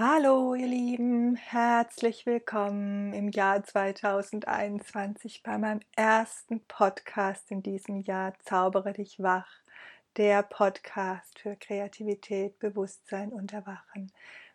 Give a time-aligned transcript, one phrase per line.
[0.00, 8.32] Hallo ihr Lieben, herzlich willkommen im Jahr 2021 bei meinem ersten Podcast in diesem Jahr
[8.44, 9.50] Zaubere dich wach,
[10.16, 14.12] der Podcast für Kreativität, Bewusstsein und Erwachen.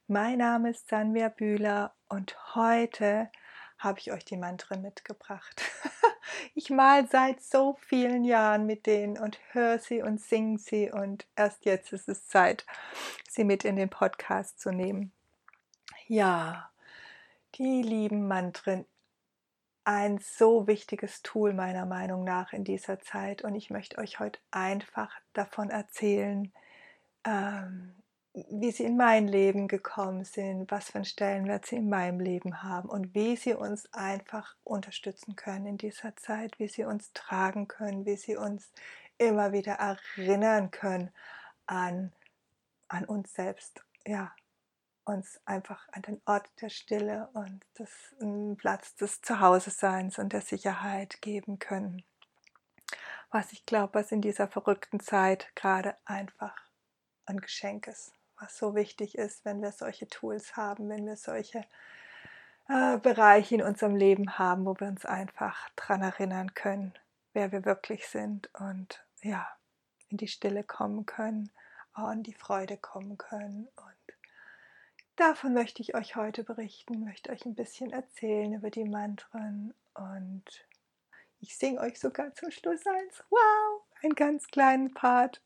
[0.07, 3.29] Mein Name ist Sanvia Bühler und heute
[3.77, 5.61] habe ich euch die Mantren mitgebracht.
[6.55, 11.27] ich mal seit so vielen Jahren mit denen und höre sie und singe sie und
[11.35, 12.65] erst jetzt ist es Zeit,
[13.29, 15.11] sie mit in den Podcast zu nehmen.
[16.07, 16.69] Ja,
[17.55, 18.85] die lieben Mantren,
[19.85, 23.43] ein so wichtiges Tool meiner Meinung nach in dieser Zeit.
[23.43, 26.51] Und ich möchte euch heute einfach davon erzählen,
[27.25, 27.95] ähm,
[28.33, 32.63] wie sie in mein Leben gekommen sind, was für einen Stellenwert sie in meinem Leben
[32.63, 37.67] haben und wie sie uns einfach unterstützen können in dieser Zeit, wie sie uns tragen
[37.67, 38.71] können, wie sie uns
[39.17, 41.11] immer wieder erinnern können
[41.67, 42.11] an,
[42.87, 44.33] an uns selbst, ja,
[45.05, 48.15] uns einfach an den Ort der Stille und des
[48.57, 52.03] Platz des Zuhause-Seins und der Sicherheit geben können.
[53.31, 56.55] Was ich glaube, was in dieser verrückten Zeit gerade einfach
[57.25, 61.65] ein Geschenk ist was so wichtig ist, wenn wir solche Tools haben, wenn wir solche
[62.67, 66.93] äh, Bereiche in unserem Leben haben, wo wir uns einfach daran erinnern können,
[67.33, 69.47] wer wir wirklich sind und ja,
[70.09, 71.51] in die Stille kommen können,
[72.11, 73.67] in die Freude kommen können.
[73.75, 73.92] Und
[75.15, 80.43] davon möchte ich euch heute berichten, möchte euch ein bisschen erzählen über die Mantren und
[81.39, 83.23] ich singe euch sogar zum Schluss eins.
[83.29, 85.41] Wow, einen ganz kleinen Part.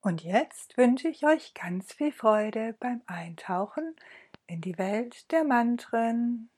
[0.00, 3.94] Und jetzt wünsche ich euch ganz viel Freude beim Eintauchen
[4.48, 6.50] in die Welt der Mantren.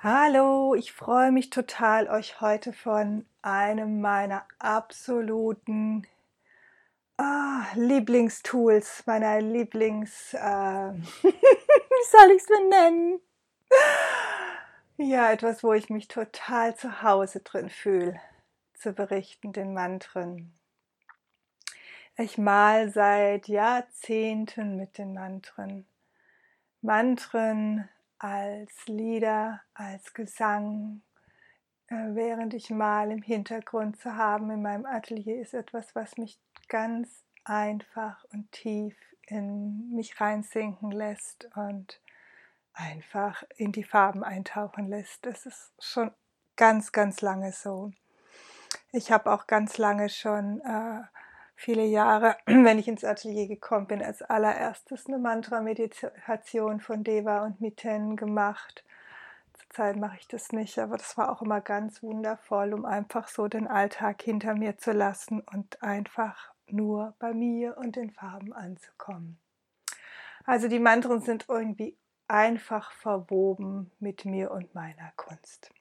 [0.00, 6.06] Hallo, ich freue mich total, euch heute von einem meiner absoluten
[7.16, 10.38] ah, Lieblingstools, meiner Lieblings, äh,
[11.22, 13.20] wie soll ich es benennen?
[14.98, 18.20] Ja, etwas, wo ich mich total zu Hause drin fühle,
[18.74, 20.52] zu berichten, den Mantren.
[22.16, 25.88] Ich mal seit Jahrzehnten mit den Mantren.
[26.82, 31.02] Mantren als Lieder, als Gesang,
[31.88, 36.40] äh, während ich mal im Hintergrund zu haben in meinem Atelier ist etwas, was mich
[36.68, 38.96] ganz einfach und tief
[39.26, 42.00] in mich reinsinken lässt und
[42.72, 45.24] einfach in die Farben eintauchen lässt.
[45.26, 46.10] Das ist schon
[46.56, 47.92] ganz, ganz lange so.
[48.92, 51.02] Ich habe auch ganz lange schon äh,
[51.58, 57.60] viele Jahre, wenn ich ins Atelier gekommen bin, als allererstes eine Mantra-Meditation von Deva und
[57.60, 58.84] Miten gemacht.
[59.54, 63.48] Zurzeit mache ich das nicht, aber das war auch immer ganz wundervoll, um einfach so
[63.48, 69.38] den Alltag hinter mir zu lassen und einfach nur bei mir und den Farben anzukommen.
[70.44, 71.96] Also die Mantren sind irgendwie
[72.28, 75.72] einfach verwoben mit mir und meiner Kunst.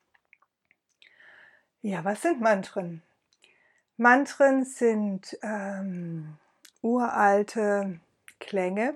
[1.81, 3.03] Ja, was sind Mantren?
[3.97, 6.37] Mantren sind ähm,
[6.81, 7.99] uralte
[8.39, 8.93] Klänge,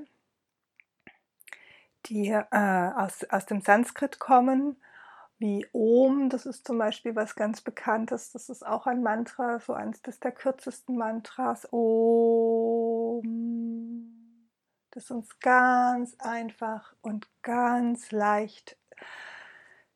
[2.06, 4.78] die äh, aus, aus dem Sanskrit kommen,
[5.40, 9.74] wie Om, das ist zum Beispiel was ganz Bekanntes, das ist auch ein Mantra, so
[9.74, 11.68] eines der kürzesten Mantras.
[11.72, 13.42] Om
[14.92, 18.78] das uns ganz einfach und ganz leicht,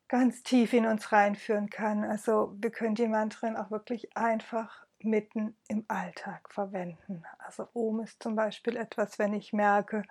[0.07, 2.03] ganz tief in uns reinführen kann.
[2.03, 7.23] Also wir können die Mantren auch wirklich einfach mitten im Alltag verwenden.
[7.39, 10.03] Also Om ist zum Beispiel etwas, wenn ich merke,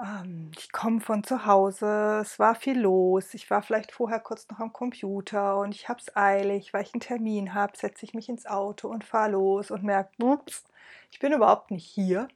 [0.00, 4.48] ähm, ich komme von zu Hause, es war viel los, ich war vielleicht vorher kurz
[4.48, 8.14] noch am Computer und ich habe es eilig, weil ich einen Termin habe, setze ich
[8.14, 10.64] mich ins Auto und fahre los und merke, ups,
[11.10, 12.28] ich bin überhaupt nicht hier.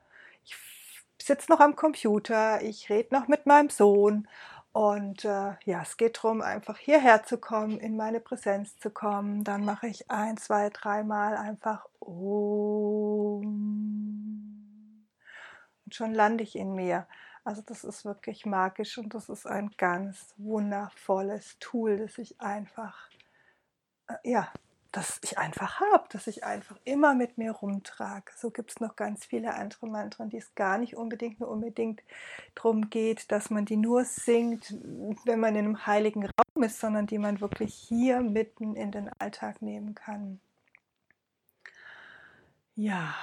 [0.45, 0.57] Ich
[1.23, 4.29] sitze noch am Computer, ich rede noch mit meinem Sohn
[4.77, 9.43] und äh, ja, es geht darum, einfach hierher zu kommen, in meine Präsenz zu kommen.
[9.43, 13.47] Dann mache ich ein, zwei, dreimal einfach Om.
[15.83, 17.07] Und schon lande ich in mir.
[17.43, 23.09] Also das ist wirklich magisch und das ist ein ganz wundervolles Tool, das ich einfach
[24.09, 24.53] äh, ja,
[24.97, 28.33] das ich einfach habe, dass ich einfach immer mit mir rumtrage.
[28.35, 32.03] So gibt es noch ganz viele andere Mantren, die es gar nicht unbedingt nur unbedingt
[32.55, 34.75] darum geht, dass man die nur singt,
[35.25, 39.11] wenn man in einem heiligen Raum ist, sondern die man wirklich hier mitten in den
[39.19, 40.41] Alltag nehmen kann.
[42.75, 43.15] Ja,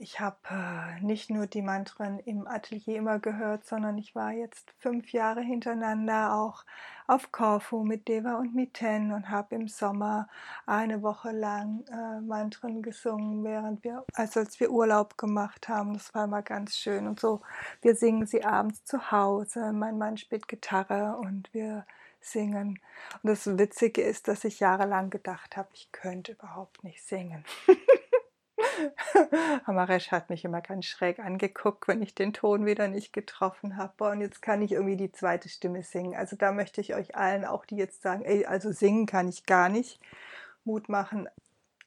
[0.00, 4.72] ich habe äh, nicht nur die Mantren im Atelier immer gehört, sondern ich war jetzt
[4.78, 6.64] fünf Jahre hintereinander auch
[7.06, 10.28] auf Korfu mit Deva und Miten und habe im Sommer
[10.66, 15.94] eine Woche lang äh, Mantren gesungen, während wir, also als wir Urlaub gemacht haben.
[15.94, 17.06] Das war immer ganz schön.
[17.06, 17.42] Und so,
[17.82, 19.72] wir singen sie abends zu Hause.
[19.72, 21.86] Mein Mann spielt Gitarre und wir
[22.20, 22.80] singen.
[23.22, 27.44] Und das Witzige ist, dass ich jahrelang gedacht habe, ich könnte überhaupt nicht singen.
[29.64, 34.10] Amaresh hat mich immer ganz schräg angeguckt, wenn ich den Ton wieder nicht getroffen habe.
[34.10, 36.14] Und jetzt kann ich irgendwie die zweite Stimme singen.
[36.14, 39.46] Also da möchte ich euch allen, auch die jetzt sagen, ey, also singen kann ich
[39.46, 40.00] gar nicht,
[40.64, 41.28] Mut machen.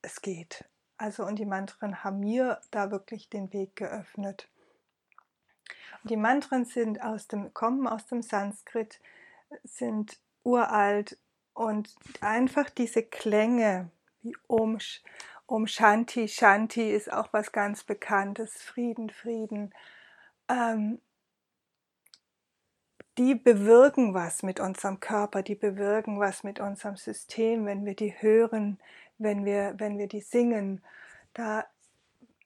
[0.01, 0.66] Es geht.
[0.98, 4.48] Also und die Mantren haben mir da wirklich den Weg geöffnet.
[6.04, 9.00] Und die Mantren sind aus dem, kommen aus dem Sanskrit,
[9.63, 11.18] sind uralt
[11.54, 13.90] und einfach diese Klänge
[14.22, 15.01] wie Omsch
[15.48, 16.28] um Shanti.
[16.28, 19.74] Shanti ist auch was ganz Bekanntes, Frieden, Frieden.
[20.50, 21.02] Ähm,
[23.18, 28.14] die bewirken was mit unserem Körper, die bewirken was mit unserem System, wenn wir die
[28.22, 28.80] hören,
[29.18, 30.84] wenn wir, wenn wir die singen.
[31.34, 31.66] Da,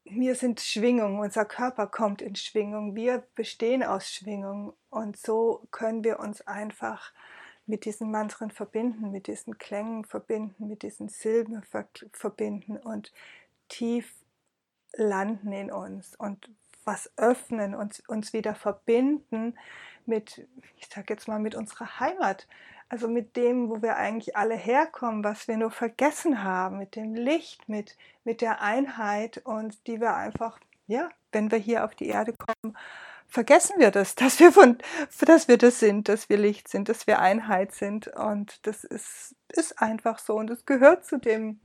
[0.05, 6.03] wir sind Schwingung, unser Körper kommt in Schwingung, wir bestehen aus Schwingung und so können
[6.03, 7.11] wir uns einfach
[7.71, 11.63] mit diesen Mantren verbinden, mit diesen Klängen verbinden, mit diesen Silben
[12.11, 13.13] verbinden und
[13.69, 14.13] tief
[14.93, 16.49] landen in uns und
[16.83, 19.57] was öffnen, uns, uns wieder verbinden
[20.05, 20.45] mit,
[20.75, 22.45] ich sage jetzt mal, mit unserer Heimat,
[22.89, 27.15] also mit dem, wo wir eigentlich alle herkommen, was wir nur vergessen haben, mit dem
[27.15, 32.07] Licht, mit, mit der Einheit und die wir einfach, ja, wenn wir hier auf die
[32.07, 32.75] Erde kommen,
[33.31, 34.77] vergessen wir das, dass wir von,
[35.25, 38.07] dass wir das sind, dass wir Licht sind, dass wir Einheit sind.
[38.09, 40.35] Und das ist, ist einfach so.
[40.35, 41.59] Und es gehört zu dem,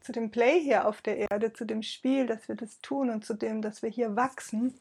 [0.00, 3.24] zu dem Play hier auf der Erde, zu dem Spiel, dass wir das tun und
[3.24, 4.78] zu dem, dass wir hier wachsen.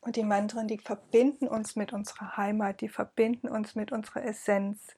[0.00, 4.94] Und die Mantren, die verbinden uns mit unserer Heimat, die verbinden uns mit unserer Essenz.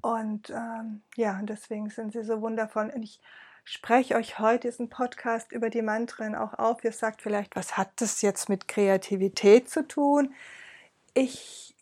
[0.00, 2.90] Und ähm, ja, deswegen sind sie so wundervoll.
[2.94, 3.20] Und ich
[3.64, 6.84] spreche euch heute diesen Podcast über die Mantren auch auf.
[6.84, 10.34] Ihr sagt vielleicht, was hat das jetzt mit Kreativität zu tun?
[11.14, 11.74] Ich,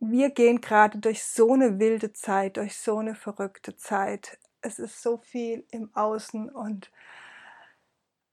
[0.00, 4.38] wir gehen gerade durch so eine wilde Zeit, durch so eine verrückte Zeit.
[4.60, 6.90] Es ist so viel im Außen und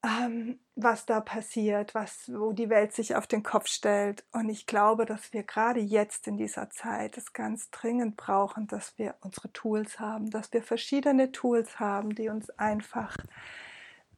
[0.06, 4.24] ähm, was da passiert, was, wo die Welt sich auf den Kopf stellt.
[4.31, 8.98] Und ich glaube, dass wir gerade jetzt in dieser Zeit es ganz dringend brauchen, dass
[8.98, 13.18] wir unsere Tools haben, dass wir verschiedene Tools haben, die uns einfach,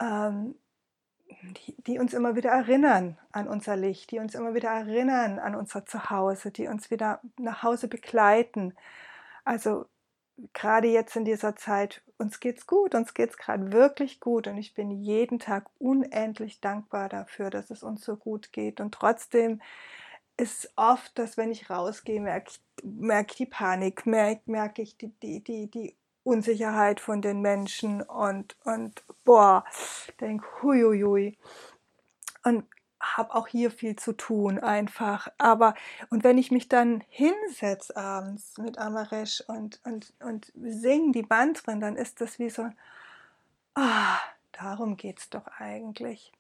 [0.01, 0.55] ähm,
[1.29, 5.55] die, die uns immer wieder erinnern an unser Licht, die uns immer wieder erinnern an
[5.55, 8.73] unser Zuhause, die uns wieder nach Hause begleiten.
[9.45, 9.85] Also
[10.53, 14.73] gerade jetzt in dieser Zeit, uns geht's gut, uns geht's gerade wirklich gut und ich
[14.73, 19.61] bin jeden Tag unendlich dankbar dafür, dass es uns so gut geht und trotzdem
[20.37, 25.09] ist oft, dass wenn ich rausgehe, merke ich, merke die Panik, merke, merke ich die,
[25.21, 29.65] die, die, die Unsicherheit von den Menschen und, und boah,
[30.21, 31.37] denke, huiuiui.
[32.43, 32.65] Und
[32.99, 35.27] habe auch hier viel zu tun einfach.
[35.37, 35.75] Aber
[36.09, 41.65] und wenn ich mich dann hinsetze abends mit Amaresh und, und, und sing die Band
[41.65, 42.69] drin, dann ist das wie so,
[43.75, 44.17] ah,
[44.51, 46.31] darum geht es doch eigentlich.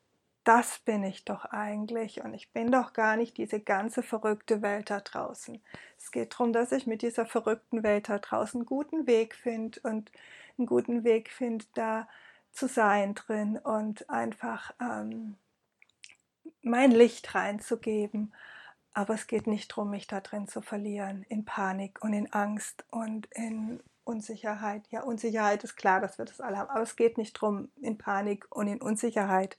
[0.43, 4.89] Das bin ich doch eigentlich und ich bin doch gar nicht diese ganze verrückte Welt
[4.89, 5.61] da draußen.
[5.97, 9.81] Es geht darum, dass ich mit dieser verrückten Welt da draußen einen guten Weg finde
[9.83, 10.09] und
[10.57, 12.07] einen guten Weg finde, da
[12.53, 15.35] zu sein drin und einfach ähm,
[16.61, 18.33] mein Licht reinzugeben.
[18.93, 22.85] Aber es geht nicht darum, mich da drin zu verlieren, in Panik und in Angst
[22.89, 24.87] und in Unsicherheit.
[24.89, 27.97] Ja, Unsicherheit ist klar, dass wir das alle haben, aber es geht nicht darum, in
[27.97, 29.57] Panik und in Unsicherheit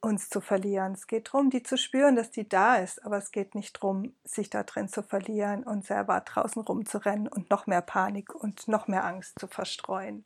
[0.00, 0.92] uns zu verlieren.
[0.92, 4.14] Es geht darum, die zu spüren, dass die da ist, aber es geht nicht darum,
[4.24, 8.88] sich da drin zu verlieren und selber draußen rumzurennen und noch mehr Panik und noch
[8.88, 10.24] mehr Angst zu verstreuen.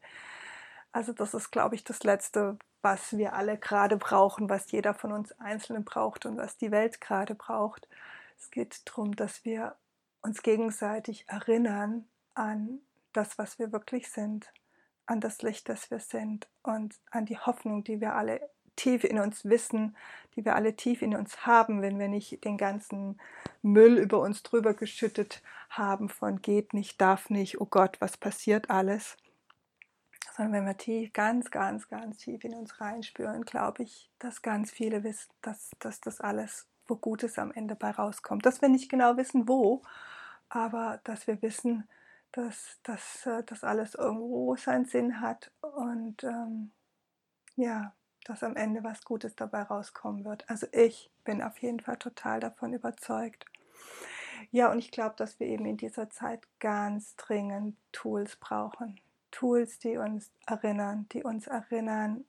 [0.93, 5.13] Also das ist, glaube ich, das Letzte, was wir alle gerade brauchen, was jeder von
[5.13, 7.89] uns Einzelnen braucht und was die Welt gerade braucht.
[8.39, 9.77] Es geht darum, dass wir
[10.23, 12.81] uns gegenseitig erinnern an
[13.13, 14.53] das, was wir wirklich sind,
[15.07, 19.19] an das Licht, das wir sind und an die Hoffnung, die wir alle tief in
[19.19, 19.97] uns wissen,
[20.35, 23.21] die wir alle tief in uns haben, wenn wir nicht den ganzen
[23.61, 28.71] Müll über uns drüber geschüttet haben von geht nicht, darf nicht, oh Gott, was passiert
[28.71, 29.17] alles
[30.37, 34.71] sondern wenn wir tief, ganz, ganz, ganz tief in uns reinspüren, glaube ich, dass ganz
[34.71, 38.47] viele wissen, dass, dass das alles, wo Gutes am Ende bei rauskommt.
[38.47, 39.83] Dass wir nicht genau wissen, wo,
[40.49, 41.89] aber dass wir wissen,
[42.33, 46.71] dass, dass äh, das alles irgendwo seinen Sinn hat und ähm,
[47.57, 47.93] ja,
[48.25, 50.49] dass am Ende was Gutes dabei rauskommen wird.
[50.49, 53.47] Also ich bin auf jeden Fall total davon überzeugt.
[54.51, 59.01] Ja, und ich glaube, dass wir eben in dieser Zeit ganz dringend Tools brauchen.
[59.31, 62.25] Tools, die uns erinnern, die uns erinnern,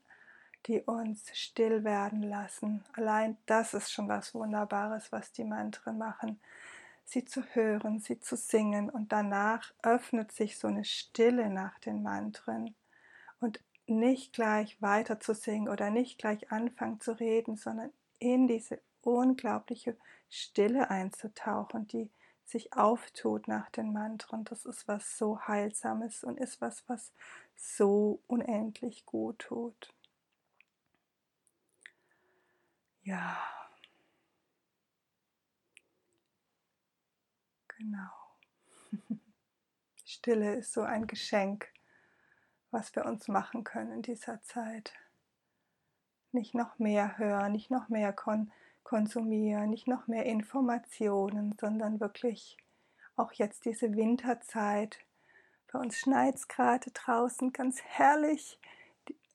[0.68, 2.84] die uns still werden lassen.
[2.94, 6.40] Allein das ist schon was Wunderbares, was die Mantren machen.
[7.06, 12.04] Sie zu hören, sie zu singen und danach öffnet sich so eine Stille nach den
[12.04, 12.76] Mantren.
[13.40, 18.80] Und nicht gleich weiter zu singen oder nicht gleich anfangen zu reden, sondern in diese
[19.02, 19.98] unglaubliche
[20.30, 22.10] Stille einzutauchen, die
[22.52, 24.44] sich auftut nach den Mantren.
[24.46, 27.12] Das ist was so Heilsames und ist was, was
[27.56, 29.94] so unendlich gut tut.
[33.04, 33.38] Ja.
[37.68, 38.12] Genau.
[40.06, 41.72] Stille ist so ein Geschenk
[42.72, 44.94] was wir uns machen können in dieser Zeit.
[46.32, 48.52] Nicht noch mehr hören, nicht noch mehr kon
[48.92, 52.58] konsumieren, nicht noch mehr Informationen, sondern wirklich
[53.16, 55.00] auch jetzt diese Winterzeit.
[55.72, 58.60] Bei uns schneit es gerade draußen ganz herrlich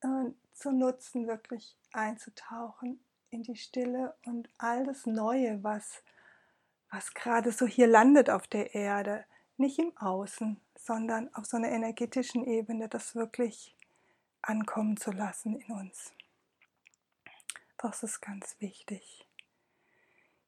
[0.03, 6.03] äh, zu nutzen, wirklich einzutauchen in die Stille und all das Neue, was,
[6.91, 9.25] was gerade so hier landet auf der Erde,
[9.57, 13.75] nicht im Außen, sondern auf so einer energetischen Ebene das wirklich
[14.43, 16.13] ankommen zu lassen in uns.
[17.79, 19.25] Das ist ganz wichtig.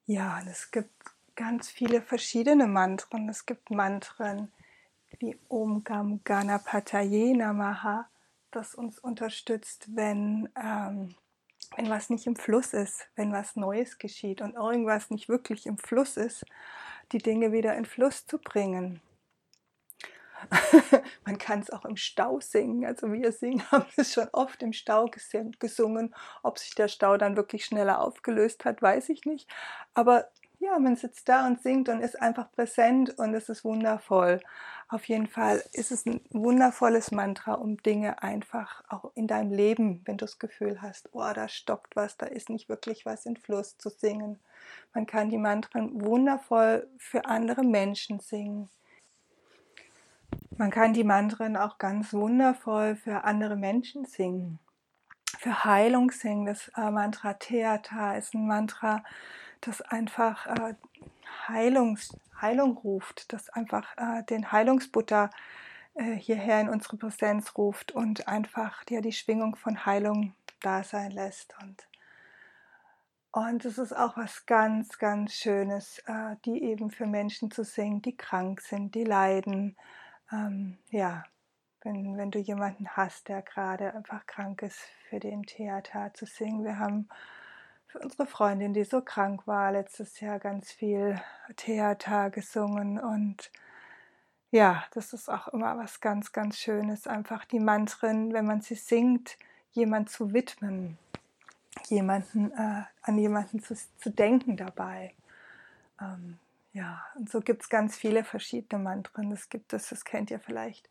[0.09, 0.91] Ja, und es gibt
[1.37, 3.29] ganz viele verschiedene Mantren.
[3.29, 4.51] Es gibt Mantren
[5.19, 8.09] wie Om Gam Ganapataye Namaha,
[8.51, 11.15] das uns unterstützt, wenn, ähm,
[11.77, 15.77] wenn was nicht im Fluss ist, wenn was Neues geschieht und irgendwas nicht wirklich im
[15.77, 16.47] Fluss ist,
[17.13, 19.03] die Dinge wieder in Fluss zu bringen.
[21.25, 22.85] Man kann es auch im Stau singen.
[22.85, 25.11] Also wir singen, haben es schon oft im Stau
[25.59, 26.15] gesungen.
[26.43, 29.49] Ob sich der Stau dann wirklich schneller aufgelöst hat, weiß ich nicht.
[29.95, 30.29] Aber
[30.61, 34.41] ja, man sitzt da und singt und ist einfach präsent und es ist wundervoll.
[34.89, 40.03] Auf jeden Fall ist es ein wundervolles Mantra, um Dinge einfach auch in deinem Leben,
[40.05, 43.37] wenn du das Gefühl hast, oh, da stockt was, da ist nicht wirklich was in
[43.37, 44.41] Fluss zu singen.
[44.95, 48.69] Man kann die Mantren wundervoll für andere Menschen singen.
[50.59, 54.59] Man kann die Mantren auch ganz wundervoll für andere Menschen singen,
[55.39, 56.47] für Heilung singen.
[56.47, 59.05] Das äh, Mantra Theata ist ein Mantra,
[59.61, 60.75] das einfach äh,
[61.47, 65.31] Heilungs, Heilung ruft, das einfach äh, den Heilungsbutter
[65.95, 71.13] äh, hierher in unsere Präsenz ruft und einfach ja, die Schwingung von Heilung da sein
[71.13, 71.55] lässt.
[71.63, 71.87] Und
[73.31, 78.03] und es ist auch was ganz, ganz Schönes, äh, die eben für Menschen zu singen,
[78.03, 79.77] die krank sind, die leiden,
[80.33, 81.25] ähm, ja,
[81.83, 86.65] wenn, wenn du jemanden hast, der gerade einfach krank ist, für den Theater zu singen.
[86.65, 87.09] Wir haben
[87.87, 91.21] für unsere Freundin, die so krank war, letztes Jahr ganz viel
[91.57, 93.51] Theater gesungen und
[94.51, 98.77] ja, das ist auch immer was ganz, ganz Schönes, einfach die Mantren, wenn man sie
[98.77, 99.37] singt,
[99.73, 100.99] jemand zu widmen,
[101.87, 105.13] jemanden, äh, an jemanden zu, zu denken dabei.
[106.01, 106.39] Ähm,
[106.73, 109.33] ja, und so gibt es ganz viele verschiedene Mantren.
[109.33, 110.89] Es gibt das, das kennt ihr vielleicht,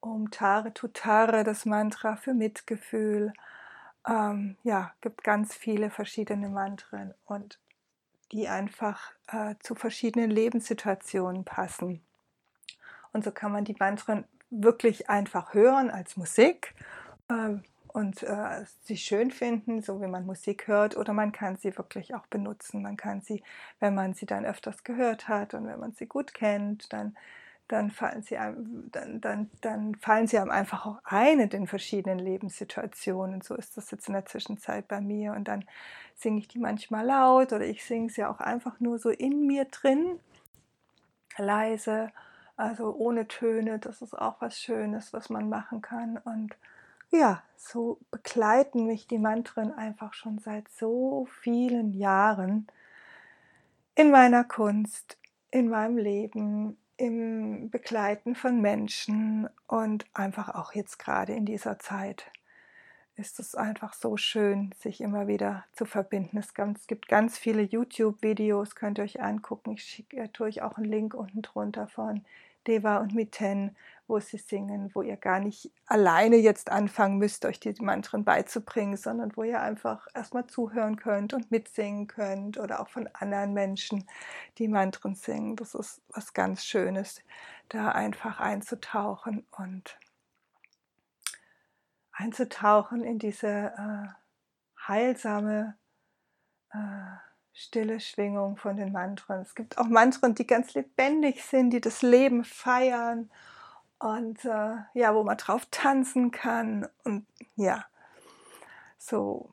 [0.00, 3.32] Om Tare Tutare, das Mantra für Mitgefühl.
[4.06, 7.58] Ähm, ja, gibt ganz viele verschiedene Mantren und
[8.32, 12.02] die einfach äh, zu verschiedenen Lebenssituationen passen.
[13.12, 16.74] Und so kann man die Mantren wirklich einfach hören als Musik.
[17.30, 17.62] Ähm,
[17.94, 22.12] und äh, sie schön finden, so wie man Musik hört, oder man kann sie wirklich
[22.16, 22.82] auch benutzen.
[22.82, 23.44] Man kann sie,
[23.78, 27.16] wenn man sie dann öfters gehört hat und wenn man sie gut kennt, dann,
[27.68, 31.68] dann, fallen, sie einem, dann, dann, dann fallen sie einem einfach auch ein in den
[31.68, 33.42] verschiedenen Lebenssituationen.
[33.42, 35.32] So ist das jetzt in der Zwischenzeit bei mir.
[35.32, 35.64] Und dann
[36.16, 39.66] singe ich die manchmal laut oder ich singe sie auch einfach nur so in mir
[39.66, 40.18] drin,
[41.38, 42.10] leise,
[42.56, 43.78] also ohne Töne.
[43.78, 46.18] Das ist auch was Schönes, was man machen kann.
[46.18, 46.56] Und
[47.14, 52.66] ja, so begleiten mich die Mantren einfach schon seit so vielen Jahren
[53.94, 55.18] in meiner Kunst,
[55.50, 62.30] in meinem Leben, im Begleiten von Menschen und einfach auch jetzt gerade in dieser Zeit
[63.16, 66.38] ist es einfach so schön, sich immer wieder zu verbinden.
[66.38, 66.52] Es
[66.86, 69.72] gibt ganz viele YouTube-Videos, könnt ihr euch angucken.
[69.72, 72.24] Ich schicke euch auch einen Link unten drunter von
[72.66, 77.58] Deva und Miten, wo sie singen, wo ihr gar nicht alleine jetzt anfangen müsst, euch
[77.60, 82.88] die Mantren beizubringen, sondern wo ihr einfach erstmal zuhören könnt und mitsingen könnt oder auch
[82.88, 84.06] von anderen Menschen
[84.58, 85.56] die Mantren singen.
[85.56, 87.22] Das ist was ganz Schönes,
[87.68, 89.98] da einfach einzutauchen und
[92.12, 94.08] einzutauchen in diese, äh,
[94.86, 95.76] heilsame,
[96.72, 99.40] äh, stille Schwingung von den Mantren.
[99.40, 103.30] Es gibt auch Mantren, die ganz lebendig sind, die das Leben feiern
[103.98, 106.88] und äh, ja, wo man drauf tanzen kann.
[107.04, 107.84] Und ja,
[108.98, 109.50] so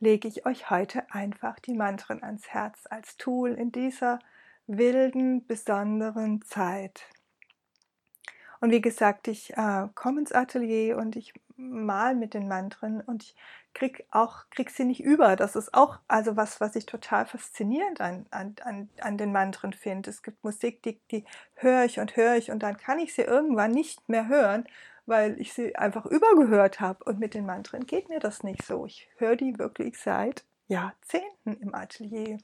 [0.00, 4.18] lege ich euch heute einfach die Mantren ans Herz als Tool in dieser
[4.66, 7.02] wilden, besonderen Zeit.
[8.60, 13.24] Und wie gesagt, ich äh, komme ins Atelier und ich mal mit den Mantren und
[13.24, 13.36] ich
[13.74, 15.36] krieg auch krieg sie nicht über.
[15.36, 19.72] Das ist auch also was, was ich total faszinierend an, an, an, an den Mantren
[19.72, 20.10] finde.
[20.10, 21.24] Es gibt Musik, die, die
[21.54, 24.64] höre ich und höre ich und dann kann ich sie irgendwann nicht mehr hören,
[25.06, 27.04] weil ich sie einfach übergehört habe.
[27.04, 28.86] Und mit den Mantren geht mir das nicht so.
[28.86, 32.38] Ich höre die wirklich seit Jahrzehnten im Atelier.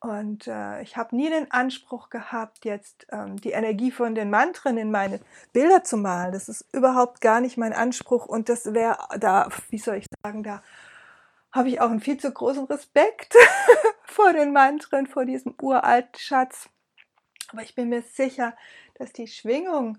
[0.00, 4.78] Und äh, ich habe nie den Anspruch gehabt, jetzt ähm, die Energie von den Mantren
[4.78, 5.20] in meine
[5.52, 6.32] Bilder zu malen.
[6.32, 8.24] Das ist überhaupt gar nicht mein Anspruch.
[8.24, 10.62] Und das wäre da, wie soll ich sagen, da
[11.52, 13.34] habe ich auch einen viel zu großen Respekt
[14.04, 16.70] vor den Mantren, vor diesem uralten Schatz.
[17.52, 18.56] Aber ich bin mir sicher,
[18.94, 19.98] dass die Schwingung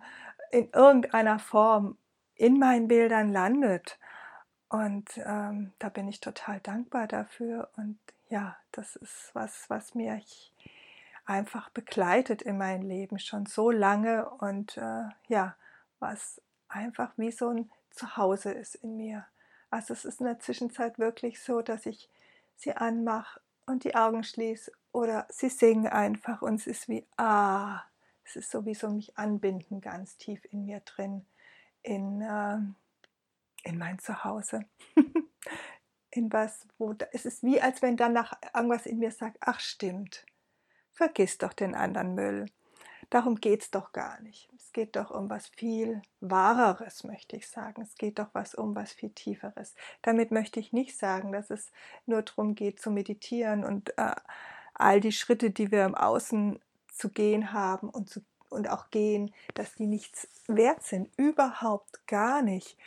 [0.49, 1.97] in irgendeiner Form
[2.35, 3.99] in meinen Bildern landet.
[4.69, 7.69] Und ähm, da bin ich total dankbar dafür.
[7.75, 7.99] Und
[8.31, 10.53] ja, das ist was, was mich
[11.25, 15.55] einfach begleitet in meinem Leben schon so lange und äh, ja,
[15.99, 19.25] was einfach wie so ein Zuhause ist in mir.
[19.69, 22.09] Also es ist in der Zwischenzeit wirklich so, dass ich
[22.55, 27.81] sie anmache und die Augen schließe oder sie singen einfach und es ist wie, ah,
[28.23, 31.25] es ist sowieso mich anbinden ganz tief in mir drin,
[31.83, 32.59] in, äh,
[33.69, 34.63] in mein Zuhause.
[36.11, 40.25] in was, wo es ist wie, als wenn danach irgendwas in mir sagt, ach stimmt,
[40.91, 42.45] vergiss doch den anderen Müll.
[43.09, 44.49] Darum geht es doch gar nicht.
[44.55, 47.81] Es geht doch um was viel Wahreres, möchte ich sagen.
[47.81, 49.75] Es geht doch was um was viel Tieferes.
[50.01, 51.71] Damit möchte ich nicht sagen, dass es
[52.05, 54.15] nur darum geht zu meditieren und äh,
[54.73, 56.59] all die Schritte, die wir im Außen
[56.93, 61.09] zu gehen haben und, zu, und auch gehen, dass die nichts wert sind.
[61.17, 62.77] Überhaupt gar nicht.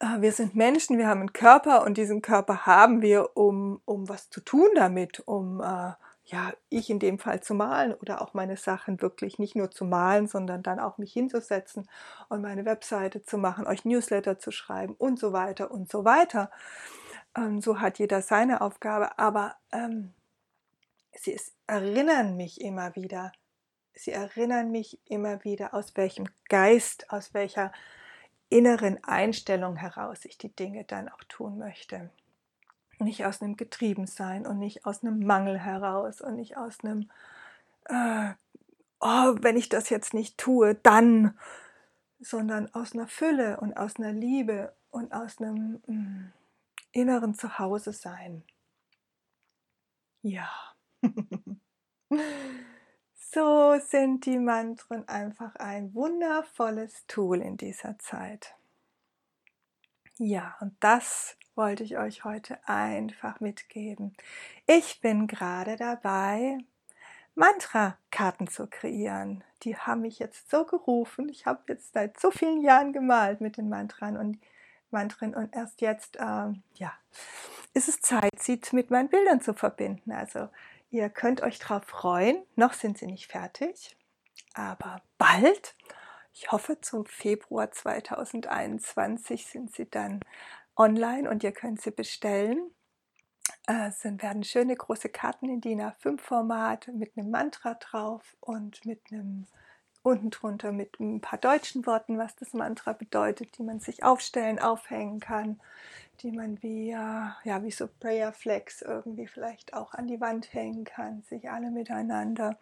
[0.00, 4.08] Ah, wir sind Menschen, wir haben einen Körper und diesen Körper haben wir, um, um
[4.08, 5.92] was zu tun damit, um, äh,
[6.24, 9.84] ja, ich in dem Fall zu malen oder auch meine Sachen wirklich nicht nur zu
[9.84, 11.88] malen, sondern dann auch mich hinzusetzen
[12.28, 16.50] und meine Webseite zu machen, euch Newsletter zu schreiben und so weiter und so weiter.
[17.36, 20.14] Ähm, so hat jeder seine Aufgabe, aber ähm,
[21.12, 23.32] sie ist, erinnern mich immer wieder,
[23.94, 27.72] sie erinnern mich immer wieder, aus welchem Geist, aus welcher
[28.50, 32.10] inneren Einstellung heraus ich die Dinge dann auch tun möchte.
[32.98, 37.10] Nicht aus einem Getriebensein und nicht aus einem Mangel heraus und nicht aus einem,
[37.84, 38.32] äh,
[39.00, 41.38] oh, wenn ich das jetzt nicht tue, dann,
[42.20, 46.32] sondern aus einer Fülle und aus einer Liebe und aus einem mh, mm,
[46.92, 48.42] inneren Zuhause sein.
[50.22, 50.50] Ja.
[53.30, 58.54] So sind die Mantren einfach ein wundervolles Tool in dieser Zeit.
[60.16, 64.16] Ja, und das wollte ich euch heute einfach mitgeben.
[64.66, 66.56] Ich bin gerade dabei,
[67.34, 69.44] Mantra-Karten zu kreieren.
[69.62, 71.28] Die haben mich jetzt so gerufen.
[71.28, 74.38] Ich habe jetzt seit so vielen Jahren gemalt mit den Mantren und
[74.90, 76.94] Mantren und erst jetzt, ähm, ja,
[77.74, 80.12] ist es Zeit, sie mit meinen Bildern zu verbinden.
[80.12, 80.48] Also
[80.90, 82.42] Ihr könnt euch darauf freuen.
[82.56, 83.96] Noch sind sie nicht fertig,
[84.54, 85.76] aber bald.
[86.32, 90.20] Ich hoffe, zum Februar 2021 sind sie dann
[90.76, 92.70] online und ihr könnt sie bestellen.
[93.66, 99.46] Es werden schöne große Karten in DIN A5-Format mit einem Mantra drauf und mit einem
[100.08, 104.58] unten drunter mit ein paar deutschen Worten, was das Mantra bedeutet, die man sich aufstellen,
[104.58, 105.60] aufhängen kann
[106.22, 110.84] die man wie, ja, wie so Prayer Flags irgendwie vielleicht auch an die Wand hängen
[110.84, 112.58] kann, sich alle miteinander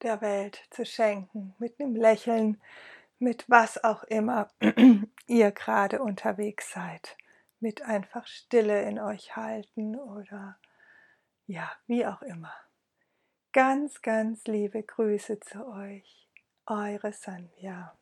[0.03, 2.61] der Welt zu schenken, mit einem Lächeln,
[3.18, 4.48] mit was auch immer
[5.27, 7.16] ihr gerade unterwegs seid,
[7.61, 10.59] mit einfach Stille in euch halten oder
[11.46, 12.53] ja, wie auch immer.
[13.53, 16.29] Ganz, ganz liebe Grüße zu euch,
[16.66, 17.96] eure Sanja.